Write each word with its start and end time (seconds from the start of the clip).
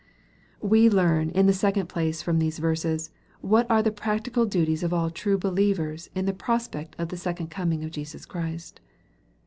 We 0.63 0.89
learn, 0.89 1.29
in 1.29 1.45
the 1.45 1.53
second 1.53 1.87
place, 1.87 2.23
from 2.23 2.39
these 2.39 2.57
verses, 2.57 3.11
what 3.41 3.69
are 3.69 3.83
the 3.83 3.91
practical 3.91 4.47
duties 4.47 4.81
of 4.81 4.95
all 4.95 5.11
true 5.11 5.37
believers 5.37 6.09
in 6.15 6.25
the 6.25 6.33
prospect 6.33 6.95
of 6.97 7.09
the 7.09 7.17
second 7.17 7.51
coming 7.51 7.83
of 7.83 7.91
Jesus 7.91 8.25
Christ. 8.25 8.81